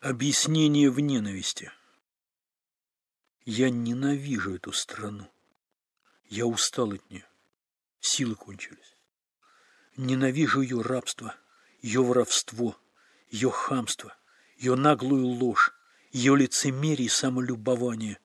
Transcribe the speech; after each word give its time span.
Объяснение 0.00 0.90
в 0.90 0.98
ненависти. 0.98 1.70
Я 3.44 3.68
ненавижу 3.68 4.54
эту 4.54 4.72
страну. 4.72 5.30
Я 6.30 6.46
устал 6.46 6.92
от 6.92 7.10
нее. 7.10 7.26
Силы 8.00 8.34
кончились. 8.34 8.96
Ненавижу 9.98 10.62
ее 10.62 10.80
рабство, 10.80 11.36
ее 11.82 12.02
воровство, 12.02 12.78
ее 13.28 13.50
хамство, 13.50 14.16
ее 14.56 14.74
наглую 14.74 15.26
ложь, 15.26 15.74
ее 16.12 16.34
лицемерие 16.34 17.04
и 17.04 17.10
самолюбование. 17.10 18.18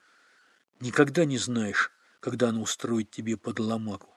Никогда 0.79 1.25
не 1.25 1.37
знаешь, 1.37 1.91
когда 2.21 2.49
она 2.49 2.61
устроит 2.61 3.11
тебе 3.11 3.35
подломаку. 3.35 4.15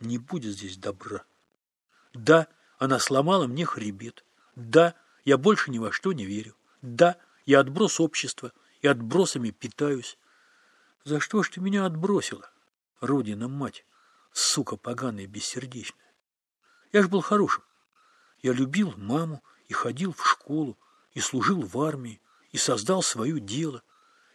Не 0.00 0.18
будет 0.18 0.54
здесь 0.54 0.76
добра. 0.76 1.22
Да, 2.14 2.48
она 2.78 2.98
сломала 2.98 3.46
мне 3.46 3.64
хребет. 3.64 4.24
Да, 4.56 4.96
я 5.24 5.38
больше 5.38 5.70
ни 5.70 5.78
во 5.78 5.92
что 5.92 6.12
не 6.12 6.26
верю. 6.26 6.56
Да, 6.82 7.16
я 7.44 7.60
отброс 7.60 8.00
общества 8.00 8.52
и 8.80 8.86
отбросами 8.86 9.50
питаюсь. 9.50 10.18
За 11.04 11.20
что 11.20 11.42
ж 11.42 11.50
ты 11.50 11.60
меня 11.60 11.86
отбросила, 11.86 12.50
родина 13.00 13.48
мать, 13.48 13.84
сука 14.32 14.76
поганая 14.76 15.26
бессердечная? 15.26 16.12
Я 16.92 17.02
ж 17.02 17.08
был 17.08 17.20
хорошим. 17.20 17.62
Я 18.42 18.52
любил 18.52 18.94
маму 18.96 19.42
и 19.68 19.72
ходил 19.72 20.12
в 20.12 20.26
школу, 20.26 20.78
и 21.12 21.20
служил 21.20 21.60
в 21.62 21.80
армии, 21.80 22.20
и 22.50 22.58
создал 22.58 23.02
свое 23.02 23.40
дело, 23.40 23.82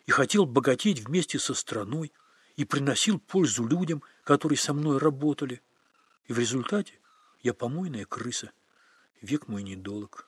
и 0.06 0.12
хотел 0.12 0.46
богатеть 0.46 1.02
вместе 1.02 1.40
со 1.40 1.54
страной, 1.54 2.12
и 2.56 2.64
приносил 2.64 3.20
пользу 3.20 3.66
людям, 3.66 4.04
которые 4.24 4.58
со 4.58 4.74
мной 4.74 4.98
работали. 4.98 5.62
И 6.26 6.34
в 6.34 6.40
результате 6.40 7.00
я 7.42 7.54
помойная 7.54 8.06
крыса. 8.06 8.52
Век 9.22 9.48
мой 9.48 9.64
недолг. 9.64 10.28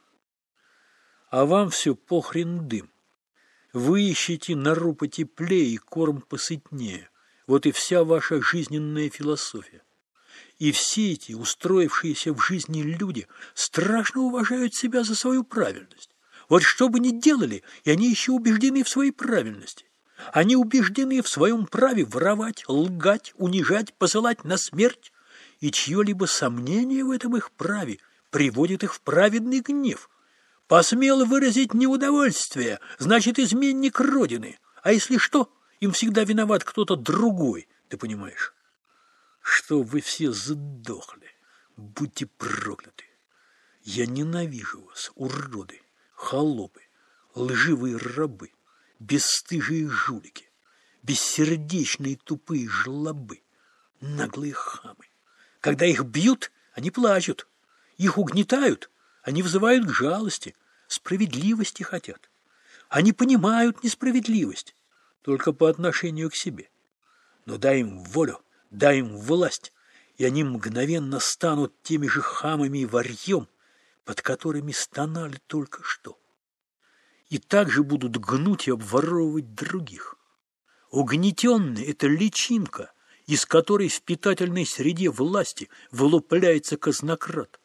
А 1.30 1.46
вам 1.46 1.70
все 1.70 1.94
похрен 1.94 2.68
дым. 2.68 2.90
Вы 3.74 4.04
ищете 4.04 4.56
нору 4.56 4.94
потеплее 4.94 5.74
и 5.74 5.78
корм 5.78 6.22
посытнее. 6.22 7.10
Вот 7.48 7.66
и 7.66 7.72
вся 7.72 8.04
ваша 8.04 8.42
жизненная 8.42 9.10
философия. 9.10 9.84
И 10.58 10.72
все 10.72 11.12
эти 11.12 11.34
устроившиеся 11.34 12.34
в 12.34 12.42
жизни 12.42 12.82
люди 12.82 13.28
страшно 13.54 14.22
уважают 14.22 14.74
себя 14.74 15.04
за 15.04 15.16
свою 15.16 15.44
правильность. 15.44 16.10
Вот 16.50 16.64
что 16.64 16.88
бы 16.88 17.00
ни 17.00 17.12
делали, 17.12 17.64
и 17.84 17.92
они 17.92 18.10
еще 18.10 18.32
убеждены 18.32 18.84
в 18.84 18.90
своей 18.90 19.12
правильности. 19.12 19.86
Они 20.34 20.56
убеждены 20.56 21.22
в 21.22 21.28
своем 21.28 21.68
праве 21.68 22.06
воровать, 22.06 22.64
лгать, 22.68 23.34
унижать, 23.38 23.94
посылать 23.94 24.44
на 24.46 24.58
смерть, 24.58 25.12
и 25.60 25.72
чье-либо 25.72 26.26
сомнение 26.26 27.04
в 27.04 27.12
этом 27.12 27.36
их 27.36 27.52
праве 27.52 28.00
приводит 28.32 28.84
их 28.84 28.96
в 28.96 29.02
праведный 29.02 29.60
гнев. 29.60 30.10
Посмел 30.68 31.26
выразить 31.26 31.74
неудовольствие, 31.74 32.80
значит, 33.00 33.40
изменник 33.40 34.00
Родины. 34.02 34.60
А 34.84 34.92
если 34.92 35.18
что, 35.18 35.52
им 35.80 35.92
всегда 35.92 36.26
виноват 36.26 36.64
кто-то 36.66 36.98
другой, 36.98 37.68
ты 37.88 37.98
понимаешь? 37.98 38.54
Что 39.42 39.82
вы 39.82 40.02
все 40.02 40.34
задохли, 40.34 41.30
будьте 41.78 42.26
прокляты. 42.26 43.06
Я 43.84 44.06
ненавижу 44.06 44.82
вас, 44.82 45.12
уроды, 45.16 45.82
холопы, 46.14 46.82
лживые 47.34 47.96
рабы, 47.96 48.52
бесстыжие 49.00 49.88
жулики, 49.90 50.50
бессердечные 51.02 52.18
тупые 52.18 52.68
жлобы, 52.68 53.42
наглые 54.02 54.52
хамы. 54.52 55.06
Когда 55.62 55.86
их 55.86 56.04
бьют, 56.04 56.52
они 56.74 56.92
плачут. 56.92 57.48
Их 57.96 58.18
угнетают, 58.18 58.92
они 59.28 59.44
вызывают 59.44 59.86
к 59.86 59.94
жалости, 59.94 60.56
справедливости 60.88 61.84
хотят. 61.84 62.30
Они 62.88 63.12
понимают 63.12 63.84
несправедливость, 63.84 64.74
только 65.22 65.52
по 65.52 65.68
отношению 65.68 66.30
к 66.30 66.36
себе. 66.36 66.70
Но 67.46 67.58
дай 67.58 67.82
им 67.82 68.06
волю, 68.06 68.42
дай 68.72 69.00
им 69.00 69.18
власть, 69.18 69.74
и 70.16 70.24
они 70.24 70.46
мгновенно 70.46 71.20
станут 71.20 71.74
теми 71.84 72.08
же 72.08 72.22
хамами 72.22 72.78
и 72.78 72.86
варьем, 72.86 73.50
под 74.06 74.22
которыми 74.22 74.72
стонали 74.72 75.42
только 75.48 75.84
что. 75.84 76.18
И 77.28 77.38
также 77.38 77.84
будут 77.84 78.16
гнуть 78.16 78.70
и 78.70 78.72
обворовывать 78.72 79.54
других. 79.56 80.16
Угнетенный— 80.90 81.84
это 81.88 82.08
личинка, 82.08 82.94
из 83.26 83.46
которой 83.46 83.90
в 83.90 84.02
питательной 84.04 84.66
среде 84.66 85.10
власти 85.10 85.70
вылупляется 85.92 86.78
казнократ. 86.78 87.60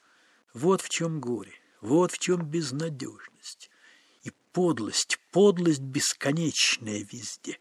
Вот 0.54 0.82
в 0.82 0.90
чем 0.90 1.18
горе, 1.18 1.52
вот 1.82 2.12
в 2.12 2.18
чем 2.18 2.46
безнадежность. 2.46 3.68
И 4.22 4.30
подлость, 4.52 5.18
подлость 5.32 5.80
бесконечная 5.80 7.06
везде. 7.10 7.58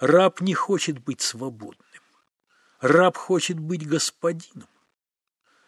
Раб 0.00 0.40
не 0.40 0.54
хочет 0.54 0.98
быть 0.98 1.20
свободным. 1.20 1.84
Раб 2.80 3.16
хочет 3.16 3.58
быть 3.58 3.86
господином. 3.86 4.68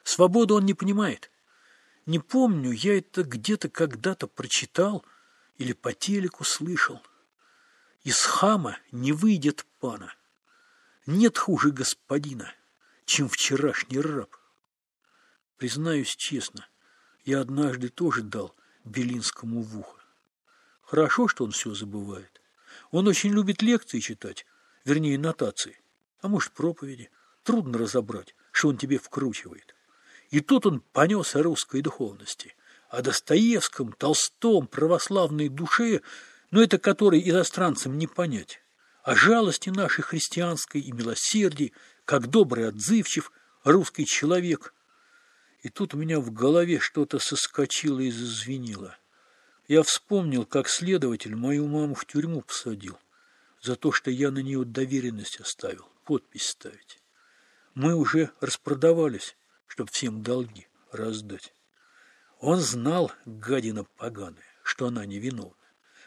Свободу 0.03 0.57
он 0.57 0.65
не 0.65 0.73
понимает. 0.75 1.31
Не 2.07 2.19
помню, 2.19 2.73
я 2.73 2.99
это 2.99 3.23
где-то 3.23 3.69
когда-то 3.69 4.27
прочитал 4.27 5.05
или 5.59 5.75
по 5.75 5.93
телеку 5.93 6.45
слышал. 6.45 7.01
Из 8.03 8.21
хама 8.25 8.79
не 8.91 9.13
выйдет 9.13 9.67
пана. 9.79 10.13
Нет 11.05 11.37
хуже 11.37 11.71
господина, 11.71 12.53
чем 13.05 13.29
вчерашний 13.29 14.01
раб. 14.01 14.35
Признаюсь 15.59 16.17
честно, 16.17 16.67
я 17.25 17.41
однажды 17.41 17.89
тоже 17.89 18.23
дал 18.23 18.55
Белинскому 18.85 19.63
в 19.63 19.79
ухо. 19.79 20.01
Хорошо, 20.83 21.29
что 21.29 21.45
он 21.45 21.53
все 21.53 21.75
забывает. 21.75 22.41
Он 22.91 23.09
очень 23.09 23.33
любит 23.33 23.63
лекции 23.63 24.01
читать, 24.01 24.47
вернее, 24.85 25.19
нотации, 25.19 25.79
а 26.21 26.29
может, 26.29 26.53
проповеди. 26.53 27.11
Трудно 27.43 27.79
разобрать, 27.79 28.35
что 28.53 28.69
он 28.69 28.77
тебе 28.77 28.99
вкручивает. 28.99 29.75
И 30.31 30.41
тут 30.41 30.67
он 30.67 30.81
понес 30.93 31.35
о 31.35 31.43
русской 31.43 31.83
духовности, 31.83 32.55
о 32.89 33.03
Достоевском, 33.03 33.93
Толстом, 33.93 34.67
православной 34.67 35.49
душе, 35.49 36.03
но 36.51 36.63
это 36.63 36.79
который 36.79 37.29
иностранцам 37.29 37.99
не 37.99 38.07
понять 38.07 38.63
о 39.03 39.17
жалости 39.17 39.71
нашей 39.71 40.03
христианской 40.03 40.81
и 40.81 40.93
милосердии, 40.93 41.73
как 42.05 42.29
добрый 42.29 42.69
отзывчив 42.69 43.33
русский 43.65 44.07
человек. 44.07 44.75
И 45.63 45.69
тут 45.69 45.95
у 45.95 45.97
меня 45.97 46.21
в 46.21 46.33
голове 46.33 46.79
что-то 46.79 47.19
соскочило 47.19 48.01
и 48.01 48.11
зазвенело. 48.11 48.97
Я 49.69 49.83
вспомнил, 49.83 50.45
как 50.45 50.69
следователь 50.69 51.37
мою 51.37 51.67
маму 51.67 51.95
в 51.95 52.05
тюрьму 52.05 52.43
посадил 52.43 52.99
за 53.61 53.77
то, 53.77 53.93
что 53.93 54.11
я 54.11 54.31
на 54.31 54.41
нее 54.41 54.65
доверенность 54.65 55.41
оставил, 55.41 55.89
подпись 56.05 56.49
ставить. 56.49 56.99
Мы 57.75 57.95
уже 57.95 58.31
распродавались, 58.41 59.37
чтобы 59.67 59.91
всем 59.93 60.23
долги 60.23 60.67
раздать. 60.91 61.55
Он 62.41 62.59
знал, 62.59 63.13
гадина 63.25 63.85
поганая, 63.97 64.43
что 64.65 64.89
она 64.89 65.07
невиновна, 65.07 65.55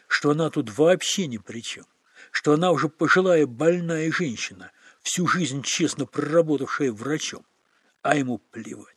что 0.06 0.30
она 0.30 0.50
тут 0.50 0.70
вообще 0.70 1.26
ни 1.26 1.38
при 1.38 1.62
чем 1.62 1.86
что 2.30 2.52
она 2.52 2.72
уже 2.72 2.88
пожилая 2.88 3.46
больная 3.46 4.10
женщина, 4.10 4.70
всю 5.02 5.26
жизнь 5.26 5.62
честно 5.62 6.06
проработавшая 6.06 6.92
врачом. 6.92 7.44
А 8.02 8.16
ему 8.16 8.38
плевать. 8.38 8.95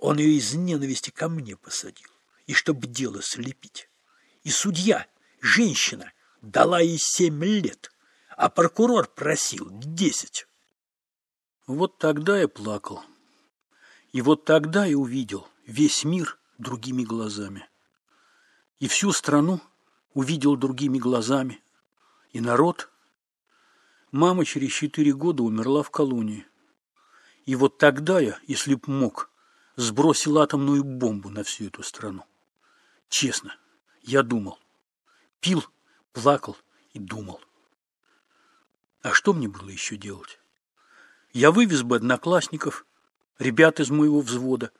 Он 0.00 0.18
ее 0.18 0.38
из 0.38 0.54
ненависти 0.54 1.10
ко 1.10 1.28
мне 1.28 1.56
посадил, 1.56 2.08
и 2.46 2.54
чтоб 2.54 2.80
дело 2.86 3.22
слепить. 3.22 3.88
И 4.42 4.50
судья, 4.50 5.06
женщина, 5.42 6.10
дала 6.40 6.80
ей 6.80 6.96
семь 6.98 7.44
лет, 7.44 7.92
а 8.30 8.48
прокурор 8.48 9.08
просил 9.08 9.68
десять. 9.70 10.46
Вот 11.66 11.98
тогда 11.98 12.40
я 12.40 12.48
плакал. 12.48 13.02
И 14.12 14.22
вот 14.22 14.46
тогда 14.46 14.86
я 14.86 14.96
увидел 14.96 15.46
весь 15.66 16.02
мир 16.04 16.38
другими 16.56 17.04
глазами. 17.04 17.68
И 18.78 18.88
всю 18.88 19.12
страну 19.12 19.60
увидел 20.14 20.56
другими 20.56 20.98
глазами 20.98 21.62
и 22.32 22.40
народ. 22.40 22.88
Мама 24.12 24.46
через 24.46 24.72
четыре 24.72 25.12
года 25.12 25.42
умерла 25.42 25.82
в 25.82 25.90
колонии. 25.90 26.46
И 27.44 27.54
вот 27.54 27.76
тогда 27.76 28.18
я, 28.18 28.38
если 28.46 28.74
б 28.74 28.82
мог, 28.86 29.29
сбросил 29.76 30.38
атомную 30.38 30.84
бомбу 30.84 31.30
на 31.30 31.44
всю 31.44 31.66
эту 31.66 31.82
страну. 31.82 32.24
Честно, 33.08 33.56
я 34.02 34.22
думал. 34.22 34.58
Пил, 35.40 35.64
плакал 36.12 36.56
и 36.92 36.98
думал. 36.98 37.40
А 39.02 39.12
что 39.12 39.32
мне 39.32 39.48
было 39.48 39.68
еще 39.68 39.96
делать? 39.96 40.38
Я 41.32 41.50
вывез 41.50 41.82
бы 41.82 41.96
одноклассников, 41.96 42.84
ребят 43.38 43.80
из 43.80 43.90
моего 43.90 44.20
взвода, 44.20 44.72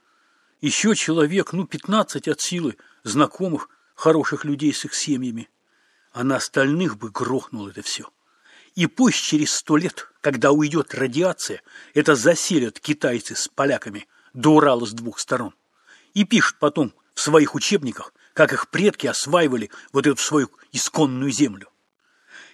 еще 0.61 0.95
человек, 0.95 1.53
ну, 1.53 1.67
пятнадцать 1.67 2.29
от 2.29 2.41
силы, 2.41 2.77
знакомых, 3.03 3.69
хороших 3.95 4.45
людей 4.45 4.75
с 4.75 4.85
их 4.85 4.95
семьями 4.95 5.49
а 6.13 6.25
на 6.25 6.37
остальных 6.37 6.99
бы 6.99 7.11
грохнул 7.11 7.69
это 7.69 7.83
все. 7.83 8.11
И 8.75 8.87
пусть 8.87 9.23
через 9.23 9.53
сто 9.53 9.77
лет, 9.77 10.09
когда 10.21 10.53
уйдет 10.53 10.95
радиация, 10.95 11.63
это 11.95 12.15
заселят 12.15 12.79
китайцы 12.79 13.35
с 13.35 13.49
поляками 13.49 14.07
до 14.35 14.51
Урала 14.51 14.87
с 14.87 14.93
двух 14.93 15.19
сторон. 15.19 15.55
И 16.15 16.25
пишут 16.25 16.57
потом 16.59 16.93
в 17.15 17.21
своих 17.21 17.55
учебниках, 17.55 18.13
как 18.35 18.53
их 18.53 18.69
предки 18.69 19.07
осваивали 19.07 19.71
вот 19.93 20.07
эту 20.07 20.21
свою 20.21 20.51
исконную 20.73 21.31
землю. 21.31 21.69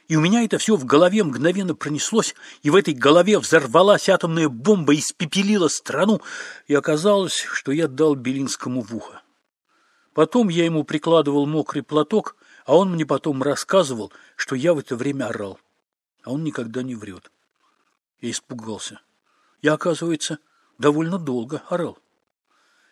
И 0.08 0.17
у 0.17 0.20
меня 0.20 0.44
это 0.44 0.58
все 0.58 0.76
в 0.76 0.84
голове 0.84 1.25
мгновенно 1.25 1.75
пронеслось, 1.75 2.34
и 2.62 2.70
в 2.70 2.76
этой 2.76 2.94
голове 2.94 3.38
взорвалась 3.38 4.08
атомная 4.08 4.49
бомба 4.49 4.94
испепелила 4.94 5.69
страну, 5.69 6.20
и 6.69 6.75
оказалось, 6.75 7.34
что 7.34 7.73
я 7.73 7.88
дал 7.88 8.14
Белинскому 8.14 8.82
в 8.82 8.94
ухо. 8.94 9.22
Потом 10.14 10.49
я 10.49 10.64
ему 10.64 10.84
прикладывал 10.84 11.46
мокрый 11.46 11.82
платок, 11.82 12.37
а 12.64 12.76
он 12.76 12.93
мне 12.93 13.05
потом 13.05 13.43
рассказывал, 13.43 14.12
что 14.37 14.55
я 14.55 14.75
в 14.75 14.79
это 14.79 14.96
время 14.96 15.26
орал. 15.26 15.58
А 16.22 16.32
он 16.32 16.43
никогда 16.44 16.82
не 16.82 16.94
врет. 16.94 17.31
Я 18.20 18.31
испугался. 18.31 19.00
Я, 19.61 19.75
оказывается, 19.75 20.38
довольно 20.78 21.19
долго 21.19 21.62
орал. 21.69 21.99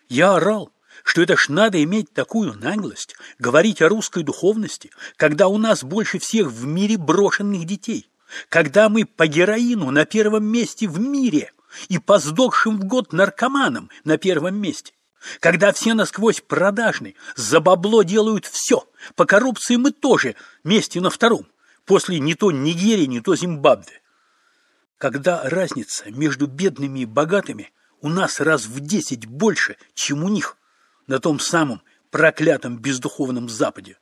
Я 0.08 0.34
орал, 0.34 0.70
что 1.02 1.22
это 1.22 1.36
ж 1.36 1.48
надо 1.48 1.82
иметь 1.82 2.12
такую 2.12 2.54
наглость, 2.54 3.16
говорить 3.38 3.82
о 3.82 3.88
русской 3.88 4.22
духовности, 4.22 4.90
когда 5.16 5.48
у 5.48 5.58
нас 5.58 5.82
больше 5.82 6.18
всех 6.18 6.48
в 6.48 6.66
мире 6.66 6.96
брошенных 6.96 7.64
детей, 7.64 8.08
когда 8.48 8.88
мы 8.88 9.04
по 9.04 9.26
героину 9.26 9.90
на 9.90 10.04
первом 10.04 10.44
месте 10.44 10.86
в 10.86 11.00
мире 11.00 11.52
и 11.88 11.98
по 11.98 12.18
сдохшим 12.18 12.78
в 12.78 12.84
год 12.84 13.12
наркоманам 13.12 13.90
на 14.04 14.18
первом 14.18 14.56
месте, 14.56 14.92
когда 15.40 15.72
все 15.72 15.94
насквозь 15.94 16.40
продажны, 16.40 17.14
за 17.34 17.60
бабло 17.60 18.02
делают 18.02 18.46
все, 18.46 18.86
по 19.16 19.24
коррупции 19.24 19.76
мы 19.76 19.90
тоже 19.90 20.36
месте 20.62 21.00
на 21.00 21.10
втором, 21.10 21.46
после 21.84 22.20
не 22.20 22.34
то 22.34 22.52
Нигерии, 22.52 23.06
не 23.06 23.20
то 23.20 23.34
Зимбабве. 23.34 24.00
Когда 24.98 25.42
разница 25.48 26.10
между 26.10 26.46
бедными 26.46 27.00
и 27.00 27.06
богатыми 27.06 27.72
у 28.00 28.08
нас 28.08 28.40
раз 28.40 28.66
в 28.66 28.80
десять 28.80 29.26
больше, 29.26 29.76
чем 29.94 30.24
у 30.24 30.28
них– 30.28 30.56
на 31.06 31.18
том 31.18 31.38
самом 31.38 31.82
проклятом 32.10 32.78
бездуховном 32.78 33.48
Западе. 33.48 33.98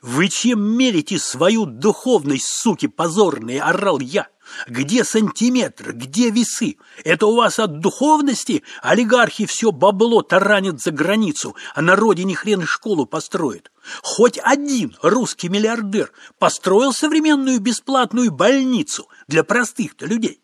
«Вы 0.00 0.28
чем 0.28 0.60
мерите 0.76 1.18
свою 1.18 1.64
духовность, 1.64 2.46
суки 2.46 2.88
позорные?»– 2.88 3.62
орал 3.62 4.00
я. 4.00 4.28
«Где 4.66 5.04
сантиметр? 5.04 5.92
Где 5.92 6.30
весы? 6.30 6.76
Это 7.04 7.26
у 7.26 7.36
вас 7.36 7.58
от 7.58 7.80
духовности? 7.80 8.62
Олигархи 8.82 9.46
все 9.46 9.72
бабло 9.72 10.22
таранят 10.22 10.80
за 10.80 10.90
границу, 10.90 11.56
а 11.74 11.82
на 11.82 11.96
родине 11.96 12.34
хрен 12.34 12.66
школу 12.66 13.06
построит. 13.06 13.70
Хоть 14.02 14.38
один 14.42 14.96
русский 15.02 15.48
миллиардер 15.48 16.12
построил 16.38 16.92
современную 16.92 17.60
бесплатную 17.60 18.30
больницу 18.30 19.08
для 19.28 19.44
простых-то 19.44 20.06
людей. 20.06 20.40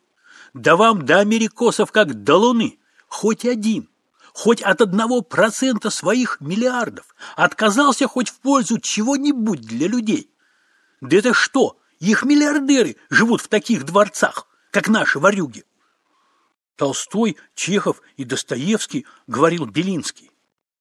Да 0.54 0.76
вам 0.76 1.04
до 1.04 1.18
америкосов 1.18 1.92
как 1.92 2.24
до 2.24 2.36
луны. 2.36 2.78
Хоть 3.08 3.44
один 3.44 3.90
хоть 4.32 4.62
от 4.62 4.80
одного 4.80 5.22
процента 5.22 5.90
своих 5.90 6.40
миллиардов, 6.40 7.14
отказался 7.36 8.06
хоть 8.06 8.28
в 8.28 8.40
пользу 8.40 8.78
чего-нибудь 8.80 9.60
для 9.60 9.88
людей. 9.88 10.30
Да 11.00 11.16
это 11.16 11.34
что, 11.34 11.79
их 12.00 12.22
миллиардеры 12.24 12.96
живут 13.10 13.42
в 13.42 13.48
таких 13.48 13.84
дворцах, 13.84 14.48
как 14.70 14.88
наши 14.88 15.18
ворюги? 15.18 15.64
Толстой, 16.76 17.36
Чехов 17.54 18.00
и 18.16 18.24
Достоевский, 18.24 19.06
говорил 19.26 19.66
Белинский. 19.66 20.30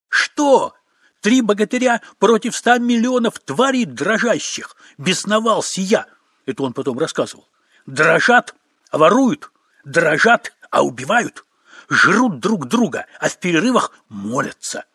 Что? 0.08 0.74
Три 1.22 1.42
богатыря 1.42 2.02
против 2.18 2.56
ста 2.56 2.78
миллионов 2.78 3.40
тварей 3.40 3.86
дрожащих, 3.86 4.78
бесновался 4.98 5.82
я. 5.82 6.08
Это 6.46 6.64
он 6.64 6.74
потом 6.74 6.98
рассказывал. 6.98 7.48
Дрожат, 7.86 8.56
а 8.90 8.98
воруют, 8.98 9.52
дрожат, 9.84 10.54
а 10.72 10.84
убивают 10.84 11.44
жрут 11.90 12.40
друг 12.40 12.68
друга, 12.68 13.06
а 13.20 13.30
в 13.30 13.38
перерывах 13.38 13.92
молятся. 14.08 14.86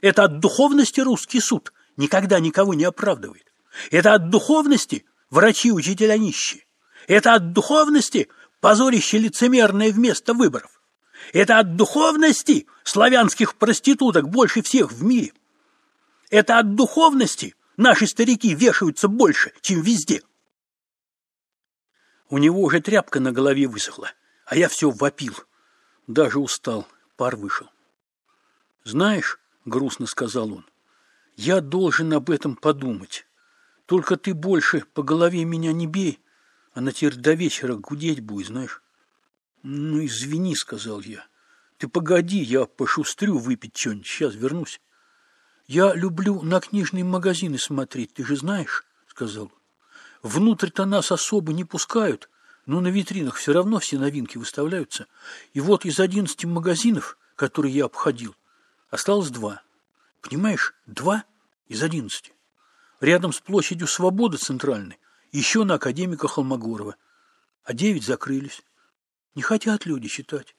Это 0.00 0.24
от 0.24 0.40
духовности 0.40 1.00
русский 1.00 1.40
суд 1.40 1.72
никогда 1.96 2.40
никого 2.40 2.74
не 2.74 2.84
оправдывает. 2.84 3.52
Это 3.90 4.14
от 4.14 4.30
духовности 4.30 5.04
врачи, 5.30 5.72
учителя 5.72 6.18
нищие. 6.18 6.66
Это 7.08 7.34
от 7.34 7.52
духовности 7.52 8.28
позорище 8.60 9.18
лицемерное 9.18 9.92
вместо 9.92 10.34
выборов. 10.34 10.82
Это 11.32 11.58
от 11.58 11.76
духовности 11.76 12.66
славянских 12.84 13.54
проституток 13.56 14.28
больше 14.28 14.62
всех 14.62 14.92
в 14.92 15.02
мире. 15.02 15.32
Это 16.30 16.58
от 16.58 16.74
духовности 16.74 17.54
наши 17.76 18.06
старики 18.06 18.54
вешаются 18.54 19.08
больше, 19.08 19.52
чем 19.60 19.82
везде. 19.82 20.22
У 22.28 22.38
него 22.38 22.62
уже 22.62 22.80
тряпка 22.80 23.20
на 23.20 23.32
голове 23.32 23.66
высохла, 23.66 24.12
а 24.46 24.56
я 24.56 24.68
все 24.68 24.90
вопил– 24.90 25.34
даже 26.10 26.40
устал, 26.40 26.88
пар 27.16 27.36
вышел. 27.36 27.70
«Знаешь,— 28.82 29.38
грустно 29.64 30.06
сказал 30.06 30.52
он,— 30.52 30.66
я 31.36 31.60
должен 31.60 32.12
об 32.12 32.30
этом 32.30 32.56
подумать. 32.56 33.28
Только 33.90 34.16
ты 34.16 34.34
больше 34.34 34.84
по 34.94 35.02
голове 35.02 35.44
меня 35.44 35.72
не 35.72 35.88
бей, 35.88 36.20
а 36.74 36.80
на 36.80 36.92
теперь 36.92 37.16
до 37.16 37.32
вечера 37.32 37.74
гудеть 37.74 38.20
будет, 38.20 38.46
знаешь». 38.46 38.84
«Ну, 39.64 40.06
извини,— 40.06 40.54
сказал 40.54 41.00
я. 41.00 41.26
Ты 41.76 41.88
погоди, 41.88 42.38
я 42.38 42.66
пошустрю 42.66 43.38
выпить 43.38 43.76
что-нибудь, 43.76 44.06
сейчас 44.06 44.36
вернусь». 44.36 44.80
«Я 45.66 45.92
люблю 45.92 46.40
на 46.42 46.60
книжные 46.60 47.02
магазины 47.02 47.58
смотреть, 47.58 48.14
ты 48.14 48.24
же 48.24 48.36
знаешь,— 48.36 48.86
сказал. 49.08 49.50
Внутрь-то 50.22 50.84
нас 50.84 51.10
особо 51.10 51.52
не 51.52 51.64
пускают, 51.64 52.30
но 52.66 52.80
на 52.80 52.92
витринах 52.92 53.34
все 53.34 53.52
равно 53.52 53.80
все 53.80 53.98
новинки 53.98 54.38
выставляются. 54.38 55.08
И 55.52 55.58
вот 55.58 55.84
из 55.84 55.98
одиннадцати 55.98 56.46
магазинов, 56.46 57.18
которые 57.34 57.74
я 57.74 57.86
обходил, 57.86 58.36
осталось 58.88 59.30
два. 59.30 59.64
Понимаешь, 60.20 60.76
два 60.86 61.24
из 61.66 61.82
одиннадцати. 61.82 62.32
Рядом 63.00 63.32
с 63.32 63.40
площадью 63.40 63.86
Свободы 63.86 64.36
центральной, 64.36 64.98
еще 65.32 65.64
на 65.64 65.74
академика 65.74 66.28
Холмогорова. 66.28 66.96
А 67.64 67.72
девять 67.72 68.04
закрылись. 68.04 68.62
Не 69.34 69.42
хотят 69.42 69.86
люди 69.86 70.08
читать. 70.08 70.54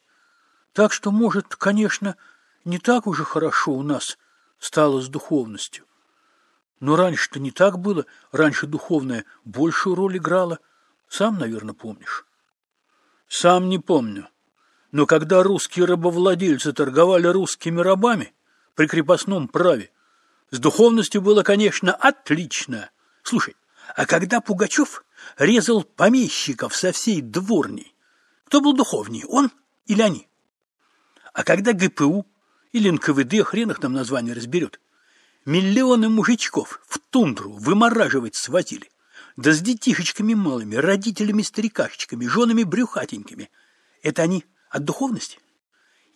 Так 0.74 0.94
что, 0.94 1.12
может, 1.12 1.56
конечно, 1.56 2.16
не 2.66 2.80
так 2.80 3.08
уже 3.08 3.24
хорошо 3.24 3.74
у 3.74 3.84
нас 3.84 4.18
стало 4.60 5.02
с 5.02 5.08
духовностью. 5.08 5.86
Но 6.80 6.96
раньше-то 6.96 7.40
не 7.40 7.52
так 7.52 7.80
было. 7.80 8.06
Раньше 8.32 8.66
духовная 8.66 9.26
большую 9.46 9.96
роль 9.96 10.18
играла– 10.18 10.60
сам, 11.12 11.38
наверное, 11.38 11.74
помнишь. 11.74 12.26
Сам 13.28 13.68
не 13.68 13.80
помню. 13.80 14.30
Но 14.94 15.06
когда 15.06 15.44
русские 15.44 15.84
рабовладельцы 15.84 16.72
торговали 16.72 17.28
русскими 17.28 17.82
рабами 17.82 18.34
при 18.76 18.88
крепостном 18.88 19.50
праве, 19.50 19.92
с 20.52 20.60
духовностью 20.60 21.22
было, 21.22 21.44
конечно, 21.44 21.94
отлично. 21.94 22.92
Слушай, 23.24 23.56
а 23.96 24.06
когда 24.06 24.42
Пугачев 24.42 25.04
резал 25.38 25.84
помещиков 25.84 26.76
со 26.76 26.92
всей 26.92 27.22
дворней, 27.22 27.96
кто 28.46 28.62
был 28.62 28.74
духовнее, 28.74 29.26
он 29.26 29.52
или 29.86 30.02
они? 30.02 30.28
А 31.34 31.44
когда 31.44 31.72
ГПУ 31.74 32.28
или 32.74 32.90
НКВД, 32.90 33.48
хрен 33.48 33.72
их 33.72 33.80
там 33.80 33.94
название 33.94 34.36
разберет, 34.36 34.80
миллионы 35.46 36.10
мужичков 36.10 36.82
в 36.88 37.00
тундру 37.00 37.52
вымораживать 37.54 38.36
свозили, 38.36 38.92
да 39.38 39.54
с 39.54 39.62
детишечками 39.62 40.34
малыми, 40.34 40.76
родителями-старикашечками, 40.76 42.28
женами 42.28 42.64
брюхатенькими. 42.64 43.50
Это 44.04 44.24
они 44.24 44.46
от 44.70 44.84
духовности? 44.84 45.40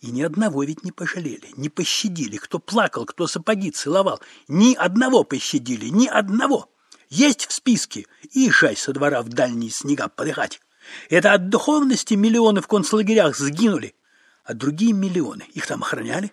И 0.05 0.11
ни 0.11 0.21
одного 0.21 0.63
ведь 0.63 0.83
не 0.83 0.91
пожалели, 0.91 1.49
не 1.57 1.69
пощадили. 1.69 2.37
Кто 2.37 2.59
плакал, 2.59 3.05
кто 3.05 3.25
сапоги 3.25 3.71
целовал. 3.71 4.21
Ни 4.47 4.75
одного 4.75 5.23
пощадили, 5.23 5.87
ни 5.87 6.05
одного. 6.05 6.69
Есть 7.09 7.47
в 7.47 7.51
списке. 7.51 8.05
И 8.31 8.51
жай 8.51 8.75
со 8.75 8.93
двора 8.93 9.23
в 9.23 9.29
дальние 9.29 9.71
снега 9.71 10.07
подыхать. 10.07 10.61
Это 11.09 11.33
от 11.33 11.49
духовности 11.49 12.13
миллионы 12.13 12.61
в 12.61 12.67
концлагерях 12.67 13.35
сгинули. 13.35 13.95
А 14.43 14.53
другие 14.53 14.93
миллионы, 14.93 15.45
их 15.55 15.65
там 15.65 15.81
охраняли? 15.81 16.31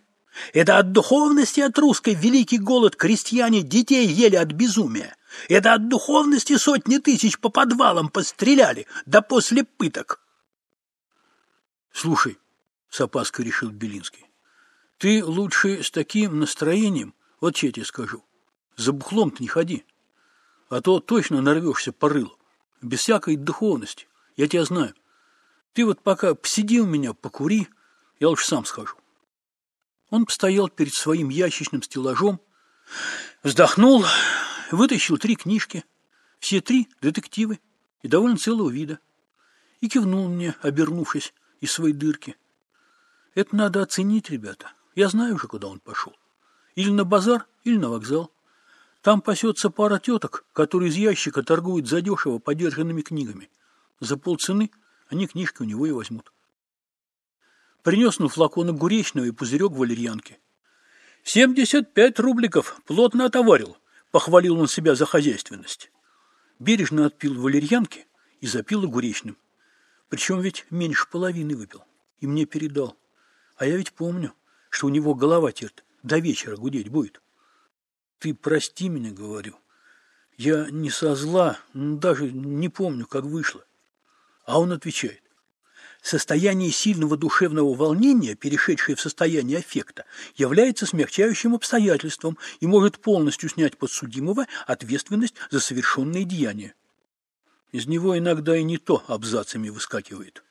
Это 0.53 0.77
от 0.77 0.93
духовности, 0.93 1.61
от 1.61 1.79
русской 1.79 2.13
великий 2.13 2.59
голод 2.59 2.95
крестьяне 2.95 3.63
детей 3.63 4.07
ели 4.07 4.37
от 4.37 4.53
безумия. 4.53 5.17
Это 5.49 5.73
от 5.73 5.89
духовности 5.89 6.59
сотни 6.59 6.99
тысяч 6.99 7.39
по 7.39 7.49
подвалам 7.49 8.11
постреляли, 8.11 8.87
да 9.07 9.23
после 9.23 9.65
пыток. 9.65 10.21
Слушай, 11.91 12.37
с 12.93 13.01
опаской 13.01 13.47
решил 13.47 13.71
Белинский, 13.71 14.27
ты 14.99 15.25
лучше 15.25 15.83
с 15.83 15.91
таким 15.91 16.39
настроением, 16.39 17.15
вот 17.41 17.57
я 17.59 17.73
тебе 17.73 17.87
скажу, 17.87 18.23
за 18.77 18.93
бухлом-то 18.93 19.43
не 19.43 19.49
ходи, 19.49 19.87
а 20.69 20.83
то 20.83 21.01
точно 21.01 21.41
нарвешься 21.41 21.91
по 21.93 22.11
рылу, 22.11 22.39
без 22.83 23.01
всякой 23.01 23.37
духовности, 23.37 24.09
я 24.37 24.47
тебя 24.47 24.67
знаю. 24.67 24.95
Ты 25.73 25.87
вот 25.87 26.03
пока 26.03 26.35
посиди 26.35 26.81
у 26.81 26.87
меня, 26.87 27.15
покури, 27.15 27.67
я 28.21 28.29
лучше 28.29 28.47
сам 28.47 28.67
схожу. 28.67 28.97
Он 30.11 30.27
постоял 30.27 30.69
перед 30.69 30.93
своим 30.93 31.31
ящичным 31.31 31.83
стеллажом, 31.83 32.43
вздохнул, 33.43 34.05
вытащил 34.71 35.17
три 35.17 35.37
книжки, 35.37 35.87
все 36.41 36.61
три 36.61 36.91
детективы 37.01 37.59
и 38.03 38.09
довольно 38.09 38.37
целого 38.37 38.69
вида, 38.69 38.99
и 39.81 39.89
кивнул 39.89 40.29
мне, 40.29 40.55
обернувшись 40.61 41.33
из 41.61 41.73
своей 41.73 41.95
дырки. 41.95 42.37
Это 43.35 43.57
надо 43.57 43.83
оценить, 43.83 44.31
ребята. 44.31 44.73
Я 44.95 45.09
знаю 45.09 45.37
уже, 45.37 45.49
куда 45.49 45.69
он 45.69 45.81
пошел. 45.81 46.15
Или 46.75 46.91
на 46.91 47.05
базар, 47.05 47.47
или 47.65 47.77
на 47.77 47.89
вокзал. 47.89 48.31
Там 49.01 49.21
пасется 49.21 49.71
пара 49.71 49.99
теток, 49.99 50.45
которые 50.53 50.91
из 50.91 50.97
ящика 50.97 51.43
торгуют 51.43 51.89
задешево 51.89 52.39
подержанными 52.39 53.03
книгами. 53.03 53.51
За 54.01 54.17
полцены 54.17 54.71
они 55.09 55.27
книжки 55.27 55.63
у 55.63 55.65
него 55.65 55.87
и 55.87 55.93
возьмут. 55.93 56.33
Принес 57.83 58.19
на 58.19 58.29
флакон 58.29 58.69
огуречного 58.69 59.25
и 59.25 59.33
пузырек 59.33 59.73
валерьянки. 59.73 60.39
«Семьдесят 61.25 61.95
пять 61.95 62.19
рубликов, 62.21 62.81
плотно 62.87 63.25
отоварил»,— 63.27 63.77
похвалил 64.11 64.59
он 64.59 64.69
себя 64.69 64.95
за 64.95 65.07
хозяйственность. 65.07 65.91
Бережно 66.59 67.07
отпил 67.07 67.41
валерьянки 67.41 68.07
и 68.41 68.47
запил 68.47 68.85
огуречным. 68.85 69.37
Причем 70.09 70.41
ведь 70.41 70.67
меньше 70.71 71.09
половины 71.11 71.57
выпил. 71.57 71.85
И 72.21 72.27
мне 72.27 72.45
передал. 72.45 72.97
А 73.57 73.67
я 73.67 73.77
ведь 73.77 73.93
помню, 73.93 74.33
что 74.71 74.87
у 74.87 74.91
него 74.91 75.15
голова 75.15 75.53
терт 75.53 75.85
до 76.03 76.19
вечера 76.19 76.57
гудеть 76.57 76.89
будет. 76.89 77.21
Ты 78.19 78.35
прости 78.35 78.89
меня, 78.89 79.11
говорю. 79.11 79.57
Я 80.37 80.69
не 80.71 80.91
со 80.91 81.15
зла, 81.15 81.59
даже 81.75 82.31
не 82.31 82.69
помню, 82.69 83.07
как 83.07 83.25
вышло. 83.25 83.65
А 84.45 84.61
он 84.61 84.73
отвечает. 84.73 85.23
Состояние 86.03 86.73
сильного 86.73 87.17
душевного 87.17 87.75
волнения, 87.75 88.35
перешедшее 88.35 88.97
в 88.97 89.01
состояние 89.01 89.59
аффекта, 89.59 90.05
является 90.35 90.85
смягчающим 90.85 91.55
обстоятельством 91.55 92.39
и 92.59 92.67
может 92.67 92.99
полностью 92.99 93.49
снять 93.49 93.79
подсудимого 93.79 94.47
ответственность 94.67 95.37
за 95.51 95.61
совершенные 95.61 96.25
деяния. 96.25 96.75
Из 97.71 97.87
него 97.87 98.19
иногда 98.19 98.57
и 98.57 98.65
не 98.65 98.79
то 98.79 99.05
абзацами 99.07 99.69
выскакивает. 99.69 100.43